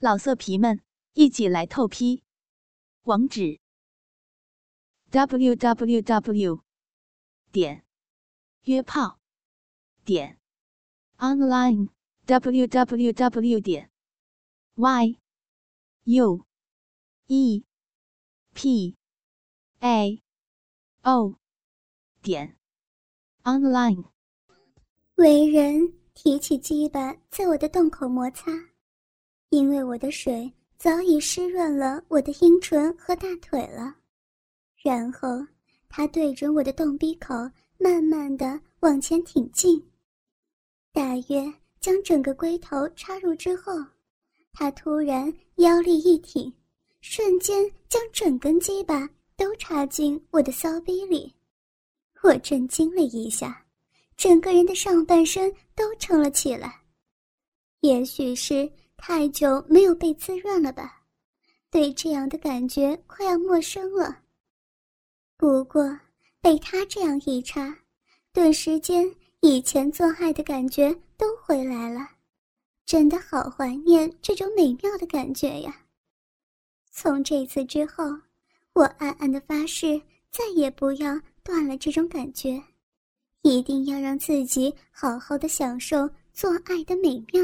[0.00, 0.80] 老色皮们，
[1.14, 2.22] 一起来透批！
[3.02, 3.58] 网址
[5.10, 6.62] ：w w w
[7.50, 7.84] 点
[8.62, 9.18] 约炮
[10.04, 10.38] 点
[11.16, 11.88] online
[12.26, 13.90] w w w 点
[14.76, 15.18] y
[16.04, 16.46] u
[17.26, 17.64] e
[18.54, 18.96] p
[19.80, 20.22] a
[21.02, 21.34] o
[22.22, 22.56] 点
[23.42, 24.04] online。
[25.16, 28.52] 为人提起鸡巴，在我的洞口摩擦。
[29.50, 33.96] 因为我的水早已湿润了我的阴唇和大腿了，
[34.82, 35.28] 然后
[35.88, 37.34] 他对准我的洞鼻口，
[37.78, 39.82] 慢慢的往前挺进，
[40.92, 43.72] 大约将整个龟头插入之后，
[44.52, 46.52] 他突然腰力一挺，
[47.00, 51.32] 瞬间将整根鸡巴都插进我的骚逼里，
[52.22, 53.64] 我震惊了一下，
[54.14, 56.82] 整个人的上半身都撑了起来，
[57.80, 58.70] 也许是。
[58.98, 61.04] 太久没有被滋润了吧？
[61.70, 64.22] 对这样的感觉快要陌生了。
[65.36, 65.98] 不过
[66.40, 67.78] 被他这样一插，
[68.32, 72.00] 顿时间以前做爱的感觉都回来了，
[72.84, 75.84] 真的好怀念这种美妙的感觉呀！
[76.90, 78.04] 从这次之后，
[78.72, 82.62] 我暗暗的发誓再也不要断了这种感觉，
[83.42, 87.42] 一定要让自己好好的享受做爱的美妙。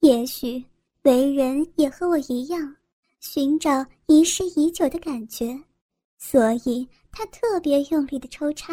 [0.00, 0.64] 也许
[1.02, 2.76] 为人也和我一样，
[3.20, 5.58] 寻找遗失已久的感觉，
[6.18, 8.72] 所以他特别用力的抽插，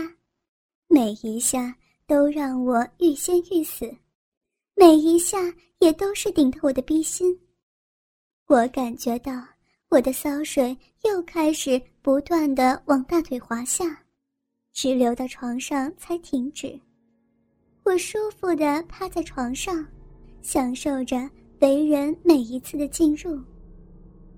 [0.87, 3.91] 每一下都让我欲仙欲死，
[4.75, 5.37] 每一下
[5.79, 7.37] 也都是顶着我的逼心。
[8.47, 9.31] 我感觉到
[9.89, 14.03] 我的骚水又开始不断的往大腿滑下，
[14.73, 16.79] 直流到床上才停止。
[17.83, 19.83] 我舒服的趴在床上。
[20.45, 21.27] 享受着
[21.61, 23.35] 为人每一次的进入。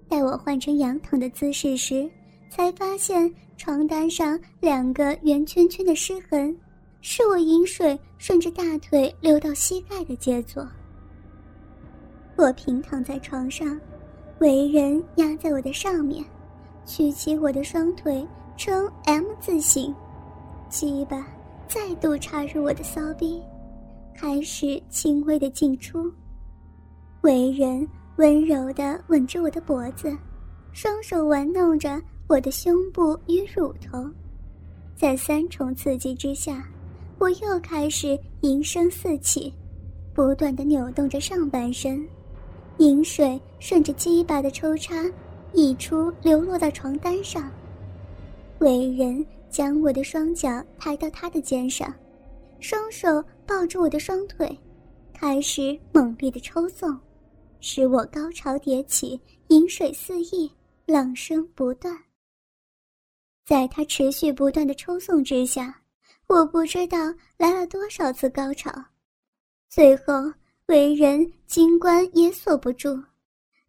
[0.08, 2.10] 待我换成仰躺的姿势时，
[2.50, 6.58] 才发现床单上两个圆圈圈的湿痕，
[7.02, 10.66] 是我饮水顺着大腿流到膝盖的杰作。
[12.38, 13.78] 我平躺在床上，
[14.40, 16.24] 为人压在我的上面，
[16.86, 18.26] 曲起我的双腿
[18.56, 19.94] 呈 M 字形，
[20.70, 21.28] 鸡巴
[21.68, 23.42] 再度插入我的骚逼。
[24.20, 26.12] 开始轻微的进出，
[27.22, 30.12] 为人温柔的吻着我的脖子，
[30.74, 34.10] 双手玩弄着我的胸部与乳头，
[34.96, 36.68] 在三重刺激之下，
[37.20, 39.54] 我又开始淫声四起，
[40.16, 42.04] 不断的扭动着上半身，
[42.80, 44.96] 饮水顺着鸡巴的抽插
[45.54, 47.52] 溢出，流落到床单上。
[48.58, 50.50] 为人将我的双脚
[50.80, 51.94] 抬到他的肩上。
[52.60, 54.56] 双手抱住我的双腿，
[55.14, 57.00] 开始猛烈的抽送，
[57.62, 60.52] 使我高潮迭起，饮水四溢，
[60.86, 61.98] 浪声不断。
[63.46, 65.82] 在他持续不断的抽送之下，
[66.28, 66.98] 我不知道
[67.38, 68.70] 来了多少次高潮，
[69.70, 70.14] 最后
[70.66, 73.02] 为人金冠也锁不住，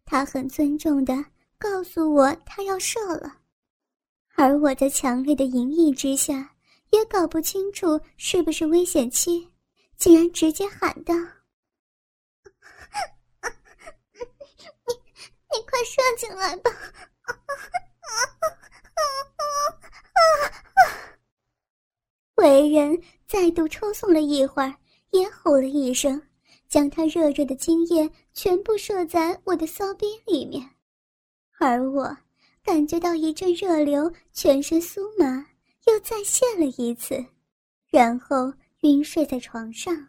[0.03, 1.15] 他很尊重的
[1.57, 3.37] 告诉我他要射了，
[4.35, 6.51] 而我在强烈的淫意之下。
[6.91, 9.47] 也搞不清楚是不是危险期，
[9.99, 11.13] 竟然直接喊道
[14.87, 14.93] ：“你
[15.51, 16.71] 你快射进来吧！”
[22.35, 24.73] 为人再度抽送了一会儿，
[25.11, 26.21] 也吼了一声，
[26.69, 30.69] 将他热热的精液全部射在我的骚逼里面，
[31.59, 32.17] 而我
[32.63, 35.45] 感觉到一阵热流，全身酥麻。
[35.87, 37.25] 又再现了一次，
[37.89, 40.07] 然后晕睡在床上。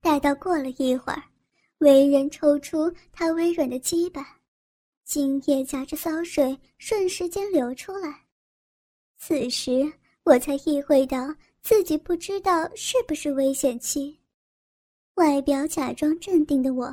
[0.00, 1.22] 待到过了一会儿，
[1.78, 4.38] 为人抽出他微软的鸡巴，
[5.04, 8.22] 精液夹着骚水瞬时间流出来。
[9.16, 9.90] 此时
[10.24, 14.16] 我才意会到自己不知道是不是危险期。
[15.14, 16.84] 外表假装镇定的我，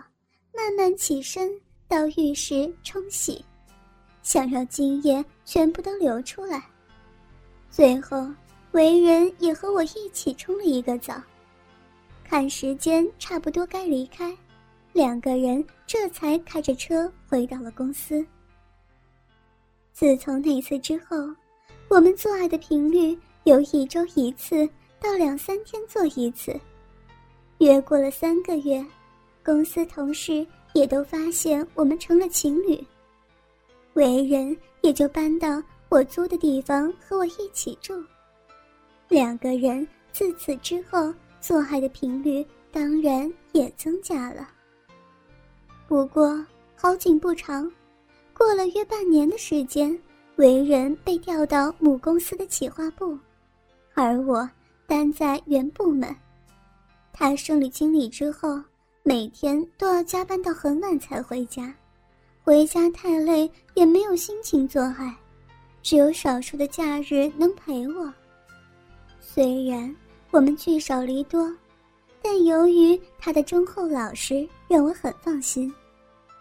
[0.53, 1.51] 慢慢起身
[1.87, 3.43] 到浴室冲洗，
[4.21, 6.63] 想让精液全部都流出来。
[7.69, 8.25] 最后，
[8.73, 11.13] 为人也和我一起冲了一个澡，
[12.23, 14.35] 看时间差不多该离开，
[14.93, 18.25] 两个人这才开着车回到了公司。
[19.93, 21.15] 自从那次之后，
[21.87, 24.67] 我们做爱的频率由一周一次
[24.99, 26.59] 到两三天做一次。
[27.59, 28.83] 约过了三个月，
[29.45, 32.83] 公司同事也都发现我们成了情侣，
[33.93, 35.61] 为人也就搬到。
[35.89, 37.93] 我租的地方和我一起住，
[39.13, 44.49] 两个人自此之后做爱的频率当然也增加了。
[45.87, 46.43] 不过
[46.75, 47.71] 好景不长，
[48.35, 49.95] 过了约半年的时间，
[50.37, 53.15] 为人被调到母公司的企划部，
[53.93, 54.49] 而我
[54.87, 56.13] 担在原部门。
[57.11, 58.59] 他升了经理之后，
[59.03, 61.71] 每天都要加班到很晚才回家，
[62.41, 65.15] 回家太累也没有心情做爱，
[65.83, 68.11] 只有少数的假日能陪我。
[69.33, 69.95] 虽然
[70.29, 71.51] 我们聚少离多，
[72.21, 75.73] 但由于他的忠厚老实，让我很放心，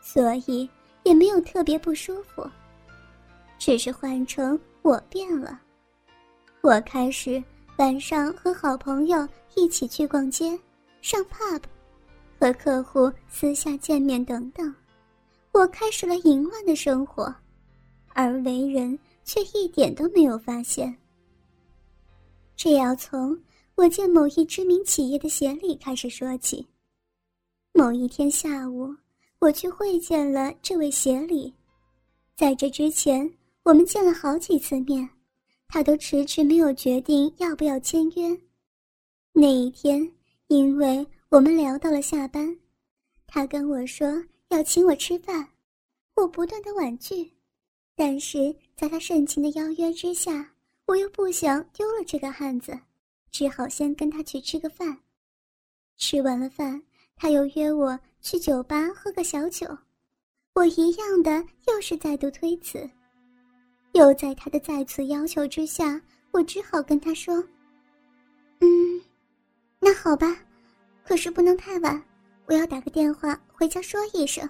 [0.02, 0.68] 所以
[1.02, 2.46] 也没有特别不舒服。
[3.58, 5.58] 只是换成我变了，
[6.60, 7.42] 我开始。
[7.78, 10.56] 晚上和好朋友一起去逛街、
[11.00, 11.62] 上 pub，
[12.38, 14.72] 和客户私下见面等等，
[15.52, 17.34] 我开始了淫乱的生活，
[18.12, 20.94] 而为人却一点都没有发现。
[22.56, 23.38] 这要从
[23.74, 26.66] 我见某一知名企业的协理开始说起。
[27.72, 28.94] 某一天下午，
[29.38, 31.52] 我去会见了这位协理，
[32.36, 33.32] 在这之前，
[33.62, 35.08] 我们见了好几次面。
[35.66, 38.38] 他都迟迟没有决定要不要签约。
[39.32, 40.12] 那一天，
[40.48, 42.54] 因为我们聊到了下班，
[43.26, 45.48] 他跟我说要请我吃饭，
[46.14, 47.32] 我不断的婉拒，
[47.96, 50.51] 但是在他盛情的邀约之下，
[50.92, 52.78] 我又不想丢了这个汉子，
[53.30, 54.94] 只好先跟他去吃个饭。
[55.96, 56.82] 吃完了饭，
[57.16, 59.66] 他又约我去酒吧喝个小酒，
[60.52, 62.86] 我一样的又是再度推辞。
[63.92, 65.98] 又在他的再次要求之下，
[66.30, 67.42] 我只好跟他说
[68.60, 69.00] ：“嗯，
[69.80, 70.36] 那好吧，
[71.06, 72.04] 可是不能太晚，
[72.44, 74.46] 我要打个电话回家说一声。”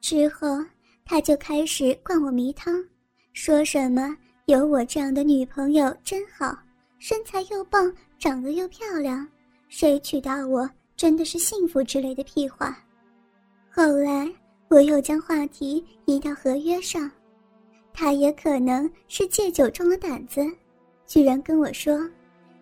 [0.00, 0.64] 之后
[1.04, 2.72] 他就开始灌我迷汤，
[3.32, 4.16] 说什么
[4.46, 6.56] 有我这样的女朋友真好，
[7.00, 9.26] 身材又棒，长得又漂亮，
[9.68, 12.78] 谁娶到我真的是幸福之类的屁话。
[13.68, 14.32] 后来
[14.68, 17.10] 我又将话题移到合约上。
[17.92, 20.46] 他也可能是借酒壮了胆子，
[21.08, 22.08] 居然跟我说，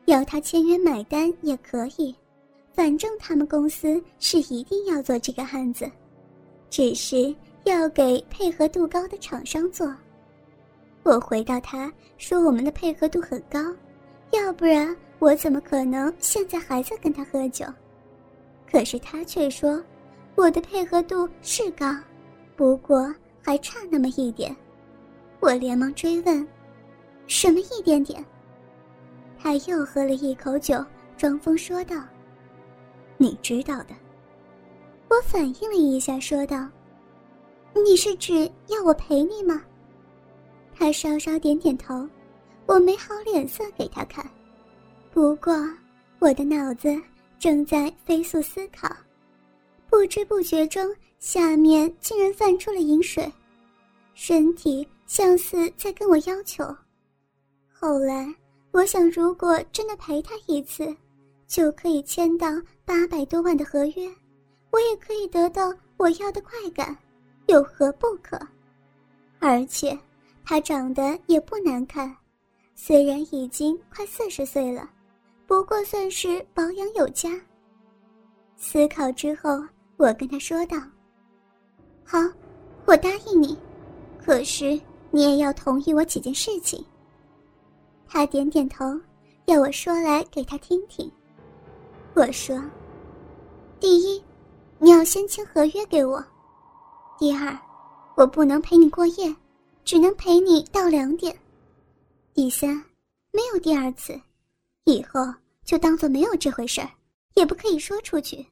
[0.06, 2.14] 要他签约买单也可以，
[2.72, 5.84] 反正他们公司是一定要做这个汉子，
[6.70, 7.34] 只是
[7.64, 9.94] 要给配合度高的厂商做。
[11.04, 13.60] 我回答他说我们的配合度很高，
[14.30, 17.64] 要不然我怎么可能现在还在跟他喝酒？
[18.70, 19.80] 可是他却说，
[20.34, 21.94] 我的配合度是高，
[22.56, 24.54] 不过还差那么一点。
[25.40, 26.48] 我连忙追问
[27.28, 28.24] ：“什么一点点？”
[29.38, 30.82] 他又喝了一口酒，
[31.18, 31.96] 装疯说道
[33.18, 33.94] ：“你知道的。”
[35.10, 36.66] 我反应了一下，说道
[37.84, 39.62] ：“你是指要我陪你吗？”
[40.76, 42.08] 他稍稍点点头，
[42.66, 44.28] 我没好脸色给他看。
[45.12, 45.54] 不过
[46.18, 46.88] 我的脑子
[47.38, 48.88] 正在飞速思考，
[49.88, 53.32] 不知不觉中，下面竟然泛出了饮水，
[54.14, 54.86] 身体。
[55.06, 56.64] 像是在跟我要求。
[57.70, 58.34] 后来，
[58.72, 60.96] 我想，如果真的陪他一次，
[61.46, 62.48] 就可以签到
[62.86, 64.10] 八百多万的合约，
[64.70, 66.96] 我也可以得到我要的快感，
[67.48, 68.40] 有何不可？
[69.40, 69.96] 而且，
[70.44, 72.14] 他长得也不难看，
[72.74, 74.88] 虽然已经快四十岁了，
[75.46, 77.30] 不过算是保养有加。
[78.56, 79.50] 思考之后，
[79.96, 80.76] 我跟他说道
[82.04, 82.18] ：“好，
[82.84, 83.58] 我答应你，
[84.24, 84.80] 可是。”
[85.14, 86.84] 你也要同意我几件事情。
[88.04, 88.84] 他点点头，
[89.44, 91.08] 要我说来给他听听。
[92.14, 92.60] 我说
[93.78, 94.20] ：“第一，
[94.80, 96.20] 你要先签合约给我；
[97.16, 97.56] 第二，
[98.16, 99.32] 我不能陪你过夜，
[99.84, 101.34] 只能陪你到两点；
[102.32, 102.74] 第三，
[103.30, 104.18] 没有第二次，
[104.84, 105.20] 以后
[105.64, 106.90] 就当做没有这回事儿，
[107.34, 108.46] 也不可以说出去。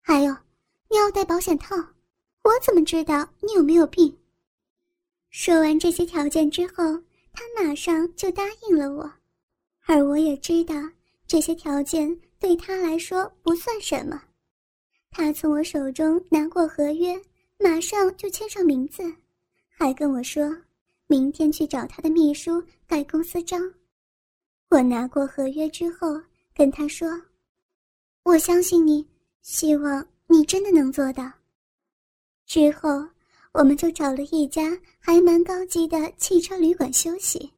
[0.00, 0.34] 还有，
[0.88, 4.16] 你要带保险套，我怎么知道你有没有病？”
[5.30, 9.12] 说完这些条件之后，他马上就答应了我，
[9.84, 10.74] 而我也知道
[11.26, 14.22] 这些条件对他来说不算什么。
[15.10, 17.20] 他从我手中拿过合约，
[17.58, 19.02] 马上就签上名字，
[19.78, 20.56] 还跟我说
[21.06, 23.60] 明天去找他的秘书盖公司章。
[24.70, 26.18] 我拿过合约之后，
[26.54, 27.08] 跟他说
[28.24, 29.06] ：“我相信你，
[29.42, 31.30] 希望你真的能做到。”
[32.46, 33.06] 之后。
[33.58, 37.50] 我们就找了一家还蛮高级的汽车旅馆休息。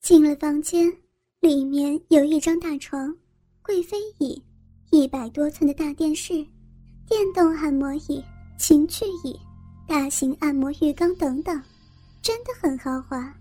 [0.00, 0.92] 进了房间，
[1.38, 3.16] 里面有一张大床、
[3.62, 4.42] 贵妃椅、
[4.90, 6.44] 一百多寸的大电视、
[7.06, 8.24] 电动按摩椅、
[8.58, 9.38] 情趣椅、
[9.86, 11.62] 大型按摩浴缸等等，
[12.22, 13.32] 真的很豪华，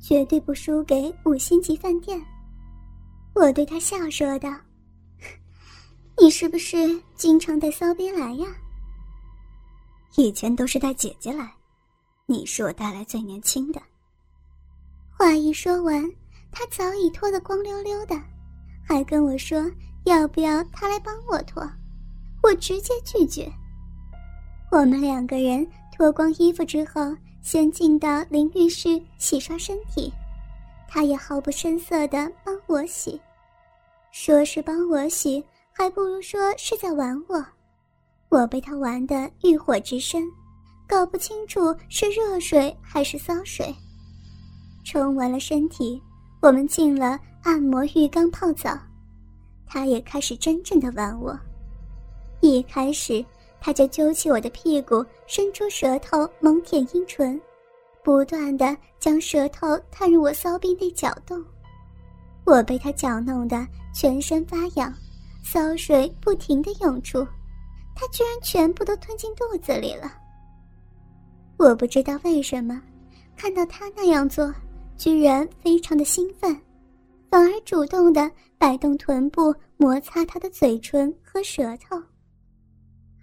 [0.00, 2.20] 绝对不输给五星级饭店。
[3.34, 4.50] 我对他笑说道
[6.20, 8.46] ：“你是不是经常带骚逼来呀？”
[10.16, 11.52] 以前都是带姐姐来，
[12.26, 13.80] 你是我带来最年轻的。
[15.16, 16.02] 话一说完，
[16.50, 18.20] 他早已脱得光溜溜的，
[18.86, 19.70] 还跟我说
[20.04, 21.62] 要不要他来帮我脱，
[22.42, 23.50] 我直接拒绝。
[24.72, 25.66] 我们两个人
[26.00, 30.10] 脱光衣服之后，先进到淋浴室洗刷身体，
[30.88, 33.20] 他也毫不生涩的帮我洗。
[34.10, 37.44] 说是帮我洗，还不如说是在玩我。
[38.30, 40.22] 我被他玩得欲火直升，
[40.88, 43.70] 搞不清楚是热水还是骚水。
[44.84, 46.00] 冲完了身体，
[46.40, 48.74] 我们进了按摩浴缸泡澡，
[49.66, 51.38] 他也开始真正的玩我。
[52.40, 53.22] 一开始，
[53.60, 57.40] 他就揪起我的屁股，伸出舌头猛舔阴唇，
[58.02, 61.44] 不断的将舌头探入我骚逼内搅动。
[62.44, 64.92] 我被他搅弄得全身发痒，
[65.44, 67.22] 骚水不停的涌出，
[67.94, 70.10] 他居然全部都吞进肚子里了。
[71.58, 72.80] 我不知道为什么，
[73.36, 74.52] 看到他那样做，
[74.96, 76.58] 居然非常的兴奋，
[77.30, 82.02] 反而主动的摆动臀部摩擦他的嘴唇和舌头，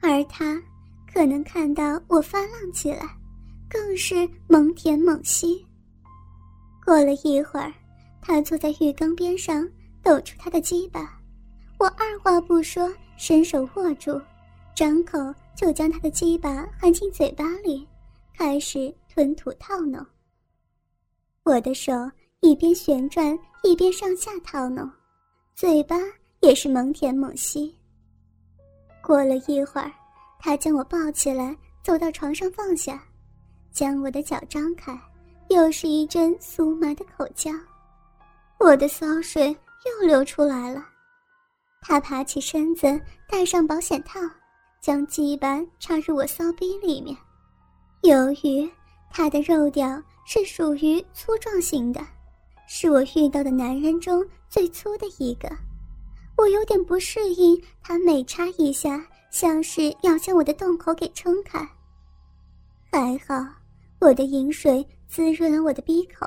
[0.01, 0.61] 而他
[1.11, 3.15] 可能看到我发浪起来，
[3.69, 5.65] 更是猛舔猛吸。
[6.85, 7.73] 过了一会儿。
[8.19, 9.65] 他坐在浴缸边上，
[10.03, 11.17] 抖出他的鸡巴，
[11.79, 14.21] 我二话不说，伸手握住，
[14.75, 15.17] 张口
[15.55, 17.87] 就将他的鸡巴含进嘴巴里，
[18.33, 20.05] 开始吞吐套弄。
[21.43, 21.93] 我的手
[22.41, 24.91] 一边旋转，一边上下套弄，
[25.55, 25.95] 嘴巴
[26.41, 27.73] 也是猛舔猛吸。
[29.07, 29.89] 过了一会儿，
[30.37, 33.01] 他将我抱起来，走到床上放下，
[33.71, 34.93] 将我的脚张开，
[35.47, 37.49] 又是一阵酥麻的口交。
[38.59, 40.85] 我的骚水又流出来了，
[41.81, 42.99] 他爬起身子，
[43.29, 44.19] 戴上保险套，
[44.81, 47.15] 将鸡巴插入我骚逼里面。
[48.03, 48.69] 由于
[49.09, 52.05] 他的肉屌是属于粗壮型的，
[52.67, 55.49] 是我遇到的男人中最粗的一个，
[56.37, 61.59] 我有点不适应他每插一下，像是要将我的洞口给撑开。
[62.91, 63.43] 还好，
[63.99, 66.25] 我的饮水滋润了我的鼻口。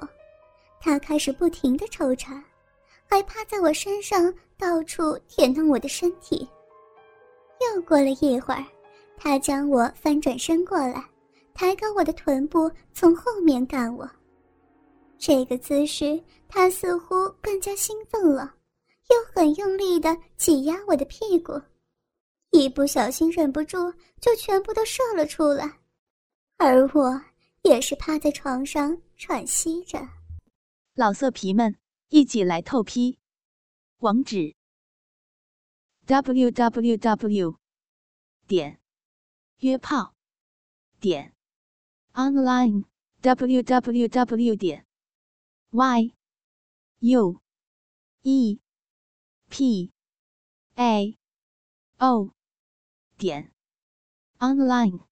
[0.81, 2.43] 他开始不停的抽插，
[3.07, 6.47] 还趴在我身上到处舔弄我的身体。
[7.61, 8.65] 又过了一会儿，
[9.17, 11.05] 他将我翻转身过来，
[11.55, 14.09] 抬高我的臀部，从后面干我。
[15.19, 18.55] 这个姿势，他似乎更加兴奋了，
[19.11, 21.61] 又很用力的挤压我的屁股，
[22.51, 23.77] 一不小心忍不住
[24.21, 25.81] 就全部都射了出来，
[26.57, 27.21] 而我
[27.63, 29.99] 也是趴在床上喘息着。
[30.95, 31.77] 老色皮们，
[32.09, 33.19] 一起来透批！
[33.99, 34.55] 网址
[36.07, 37.57] ：w w w
[38.47, 38.81] 点
[39.59, 40.15] 约炮
[40.99, 41.35] 点
[42.15, 42.85] online
[43.21, 44.87] w w w 点
[45.71, 46.15] y
[47.01, 47.41] u
[48.23, 48.61] e
[49.51, 49.91] p
[50.77, 51.19] a
[51.99, 52.33] o
[53.19, 53.53] 点
[54.39, 55.10] online。